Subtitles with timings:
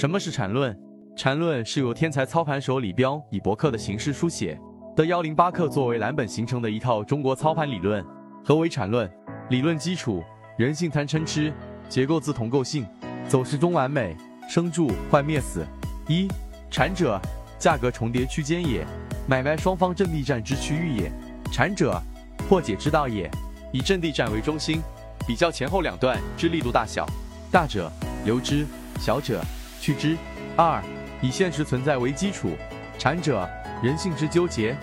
[0.00, 0.74] 什么是禅论？
[1.14, 4.58] 禅论是由天才操盘手李彪以博客的形式书写
[4.96, 8.02] 的幺零八课作为蓝本形成的一套中国操盘理论。
[8.42, 9.06] 何为禅论？
[9.50, 10.24] 理论基础：
[10.56, 11.52] 人性贪嗔痴，
[11.86, 12.86] 结构自同构性，
[13.28, 14.16] 走势中完美，
[14.48, 15.66] 生住坏灭死。
[16.08, 16.26] 一
[16.70, 17.20] 禅者，
[17.58, 18.86] 价格重叠区间也，
[19.28, 21.12] 买卖双方阵地战之区域也。
[21.52, 22.00] 禅者，
[22.48, 23.30] 破解之道也，
[23.70, 24.80] 以阵地战为中心，
[25.26, 27.06] 比较前后两段之力度大小，
[27.52, 27.92] 大者
[28.24, 28.64] 留之，
[28.98, 29.44] 小者
[29.80, 30.16] 去之。
[30.56, 30.82] 二
[31.20, 32.56] 以现实存在为基础，
[32.98, 33.48] 禅者
[33.82, 34.76] 人性之纠结，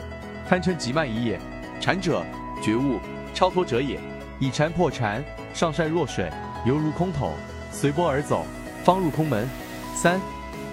[0.50, 1.40] 贪嗔急慢疑也。
[1.80, 2.26] 禅者
[2.62, 3.00] 觉悟
[3.34, 4.00] 超脱者也。
[4.40, 6.32] 以禅破禅，上善若水，
[6.66, 7.34] 犹如空桶，
[7.72, 8.46] 随波而走，
[8.84, 9.48] 方入空门。
[9.96, 10.20] 三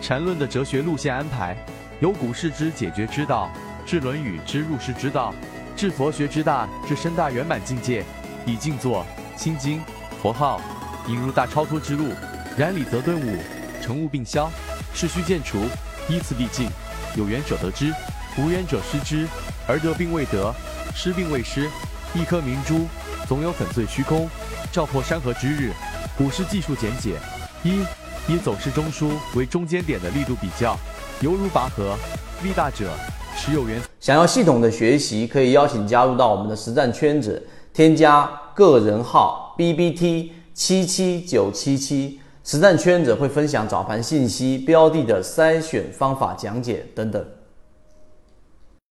[0.02, 1.56] 禅论的哲学路线安排，
[2.00, 3.50] 由古世之解决之道，
[3.86, 5.34] 至论语之入世之道，
[5.74, 8.04] 至佛学之大至深大圆满境界，
[8.44, 9.82] 以静坐、心经、
[10.20, 10.60] 佛号
[11.08, 12.08] 引入大超脱之路。
[12.56, 13.38] 然理则顿悟，
[13.84, 14.50] 成悟并消。
[14.94, 15.58] 是虚渐除，
[16.08, 16.68] 依次递进，
[17.16, 17.92] 有缘者得之，
[18.38, 19.26] 无缘者失之，
[19.66, 20.54] 而得并未得，
[20.94, 21.68] 失并未失。
[22.14, 22.86] 一颗明珠，
[23.28, 24.30] 总有粉碎虚空，
[24.72, 25.72] 照破山河之日。
[26.16, 27.18] 股市技术简解：
[27.62, 27.80] 一、
[28.32, 30.78] 以走势中枢为中间点的力度比较，
[31.20, 31.96] 犹如拔河，
[32.42, 32.88] 力大者
[33.36, 33.82] 持有缘。
[33.98, 42.20] 想要系统的学习，可以邀请加入到我们的实战圈子，添加个人号 B B T 七七九七七。
[42.46, 47.26] 实战圈子会分享早盘信息、标的的筛选方法讲解等等。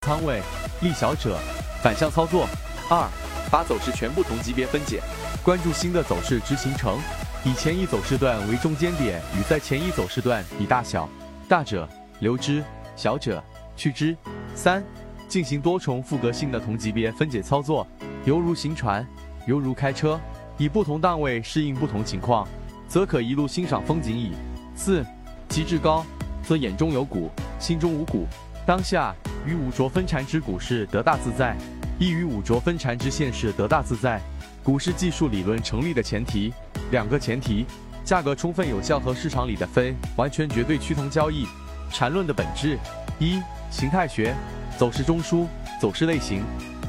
[0.02, 0.42] 仓位
[0.82, 1.38] 利小者，
[1.84, 2.48] 反向操作。
[2.90, 3.08] 二，
[3.52, 5.00] 把走势全部同级别分解，
[5.44, 6.98] 关注新的走势之形成，
[7.46, 11.08] 以前一走势段为中间点，与在前一走势段比大小，
[11.48, 11.88] 大者
[12.22, 12.64] 留之，
[12.96, 13.42] 小者
[13.76, 14.18] 去之。
[14.56, 14.84] 三，
[15.28, 17.86] 进行多重复格性的同级别分解操作，
[18.26, 19.08] 犹如行船，
[19.46, 20.20] 犹如开车，
[20.58, 22.48] 以不同档位适应不同情况。
[22.94, 24.34] 则可一路欣赏风景矣。
[24.76, 25.04] 四，
[25.50, 26.06] 极致高，
[26.44, 27.28] 则眼中有谷，
[27.58, 28.28] 心中无谷。
[28.68, 29.16] 当下
[29.48, 31.58] 与五浊分禅之股市得大自在，
[31.98, 34.22] 亦与五浊分禅之现实得大自在。
[34.64, 36.54] 股市技术理论成立的前提，
[36.92, 37.66] 两个前提：
[38.06, 41.48] 价格充分有效和市场里的非完全绝对趋同交易。
[41.90, 42.78] 禅论的本质：
[43.18, 43.42] 一、
[43.72, 44.36] 形态学，
[44.78, 45.48] 走势中枢、
[45.82, 46.44] 走势类型、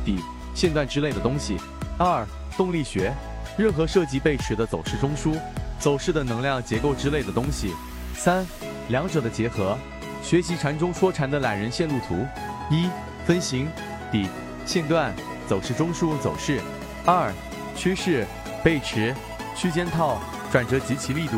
[0.05, 0.19] 底
[0.55, 1.57] 线段之类的东西；
[1.97, 2.27] 二、
[2.59, 3.11] 动力学，
[3.57, 5.41] 任何涉及背驰的走势中枢。
[5.85, 7.75] 走势的能量结构之类的东西。
[8.15, 8.47] 三，
[8.89, 9.77] 两者的结合，
[10.23, 12.27] 学习禅中说禅的懒人线路图：
[12.71, 12.89] 一，
[13.27, 13.69] 分形、
[14.11, 14.27] 底、
[14.65, 15.15] 线段、
[15.47, 16.59] 走势中枢走势；
[17.05, 17.31] 二，
[17.77, 18.27] 趋势、
[18.63, 19.15] 背驰、
[19.55, 20.19] 区间套、
[20.51, 21.37] 转折及其力度。